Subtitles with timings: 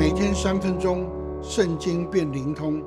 [0.00, 1.06] 每天三分钟，
[1.42, 2.82] 圣经变灵通，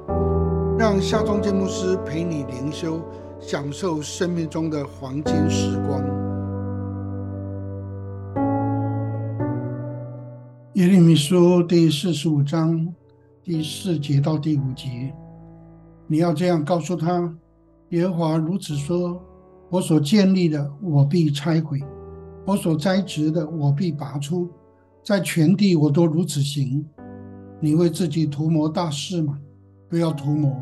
[0.79, 2.99] 让夏忠建牧师陪你灵修，
[3.39, 6.01] 享受生命中的黄金时光。
[10.73, 12.91] 耶利米书第四十五章
[13.43, 15.13] 第四节到第五节，
[16.07, 17.31] 你要这样告诉他：
[17.89, 19.21] 耶和华如此说，
[19.69, 21.79] 我所建立的，我必拆毁。
[22.43, 24.47] 我所栽植的，我必拔出；
[25.03, 26.83] 在全地，我都如此行。
[27.63, 29.39] 你为自己图谋大事吗？
[29.87, 30.61] 不要图谋。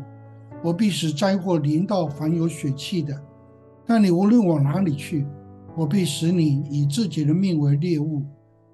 [0.62, 3.20] 我必使灾祸临到凡有血气的。
[3.84, 5.26] 但你无论往哪里去，
[5.74, 8.22] 我必使你以自己的命为猎物。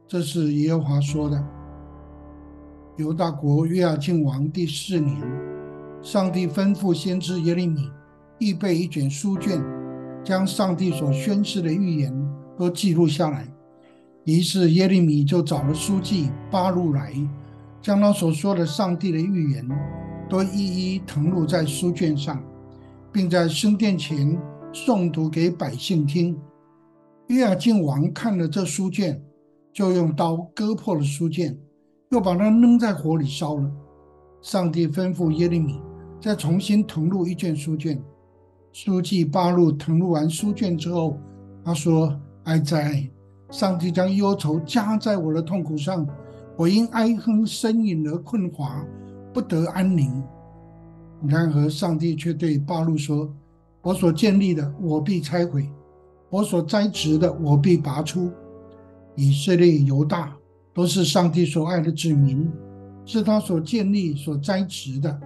[0.06, 1.42] 这是耶和华说的。
[2.98, 5.16] 犹大国约亚敬王第四年，
[6.02, 7.90] 上帝吩咐先知耶利米
[8.40, 9.58] 预备一卷书卷，
[10.22, 12.12] 将上帝所宣示的预言。
[12.58, 13.48] 都记录下来。
[14.24, 17.14] 于是耶利米就找了书记巴路来，
[17.80, 19.68] 将他所说的上帝的预言
[20.28, 22.42] 都一一誊录在书卷上，
[23.12, 24.40] 并在圣殿前
[24.72, 26.38] 诵读给百姓听。
[27.28, 29.22] 约雅敬王看了这书卷，
[29.72, 31.56] 就用刀割破了书卷，
[32.10, 33.70] 又把它扔在火里烧了。
[34.42, 35.80] 上帝吩咐耶利米
[36.20, 38.00] 再重新誊录一卷书卷。
[38.72, 41.18] 书记巴路誊录完书卷之后，
[41.64, 42.18] 他说。
[42.44, 43.06] 哀哉！
[43.50, 46.06] 上帝将忧愁加在我的痛苦上，
[46.58, 48.84] 我因哀哼呻吟而困乏，
[49.32, 50.20] 不得安宁。
[51.24, 53.32] 然而上帝却对巴路说
[53.80, 55.62] ：“我所建立的，我必拆毁；
[56.28, 58.32] 我所栽植的，我必拔出。
[59.14, 60.36] 以色列、犹大
[60.74, 62.50] 都是上帝所爱的子民，
[63.04, 65.16] 是他所建立、所栽植的。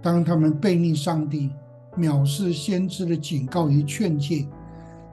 [0.00, 1.50] 当他们背逆上帝，
[1.98, 4.46] 藐视先知的警告与劝诫。”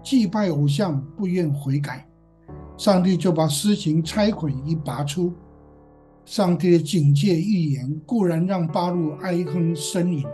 [0.06, 2.08] 祭拜偶像，不愿悔改，
[2.78, 5.34] 上帝就把私刑拆毁一拔出。
[6.28, 10.26] 上帝的警戒预言固然让巴路哀哼呻吟，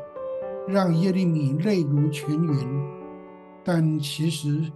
[0.68, 2.68] 让耶利米泪如泉源，
[3.64, 4.72] 但其实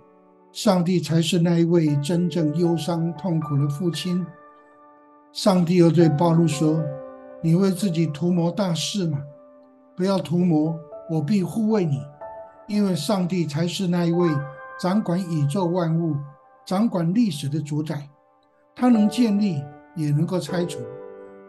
[0.52, 4.24] 上帝才是那一位真正忧伤痛苦的父亲。
[5.34, 6.80] 上帝又对巴路说
[7.42, 9.18] ：“你为自己图谋大事吗？
[9.96, 10.76] 不要图谋，
[11.10, 12.00] 我必护卫你，
[12.68, 14.30] 因为上帝才是那一位。”
[14.80, 16.16] 掌管宇宙万物、
[16.64, 18.08] 掌管历史的主宰，
[18.76, 19.64] 他能建立，
[19.96, 20.78] 也能够拆除；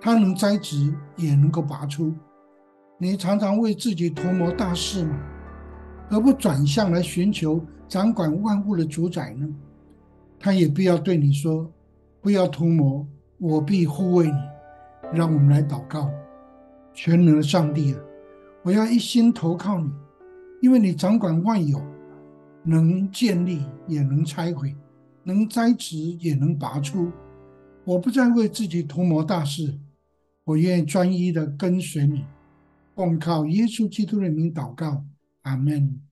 [0.00, 2.14] 他能栽植，也能够拔出。
[2.98, 5.18] 你常常为自己图谋大事吗？
[6.10, 9.48] 而不转向来寻求掌管万物的主宰呢？
[10.38, 11.70] 他也必要对你说
[12.22, 13.06] ：“不要图谋，
[13.38, 14.38] 我必护卫你。”
[15.12, 16.10] 让我们来祷告：
[16.92, 18.00] 全能的上帝啊，
[18.62, 19.90] 我要一心投靠你，
[20.60, 21.82] 因为你掌管万有。
[22.64, 24.76] 能建立也能拆毁，
[25.22, 27.10] 能栽植也能拔出。
[27.84, 29.78] 我不再为自己图谋大事，
[30.48, 32.24] 我愿意专一的跟随你，
[32.94, 35.04] 奉靠耶稣基督的名祷告，
[35.42, 36.07] 阿门。